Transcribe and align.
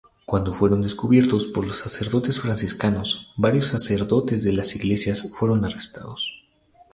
Cuando 0.25 0.51
fue 0.51 0.67
descubierto 0.77 1.37
por 1.53 1.67
los 1.67 1.77
sacerdotes 1.77 2.39
franciscanos, 2.41 3.31
varios 3.37 3.67
sacerdotes 3.67 4.43
de 4.43 4.51
las 4.53 4.75
iglesias 4.75 5.31
fueron 5.31 5.63
arrestados. 5.63 6.43